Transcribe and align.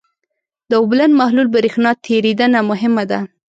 د 0.69 0.71
اوبلن 0.81 1.11
محلول 1.19 1.47
برېښنا 1.55 1.91
تیریدنه 2.05 2.59
مهمه 2.69 3.03
ده. 3.11 3.19